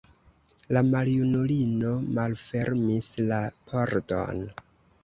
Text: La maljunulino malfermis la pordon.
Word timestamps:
La 0.77 0.81
maljunulino 0.87 1.91
malfermis 2.17 3.13
la 3.29 3.39
pordon. 3.71 4.45